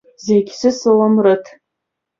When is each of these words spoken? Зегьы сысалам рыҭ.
Зегьы 0.25 0.53
сысалам 0.59 1.15
рыҭ. 1.23 1.45